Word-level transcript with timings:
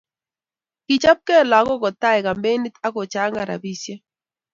kichopke 0.85 1.35
lokok 1.51 1.79
kotai 1.83 2.19
kampenit 2.25 2.75
ab 2.85 2.93
kechangan 2.97 3.47
rabisiek 3.49 4.01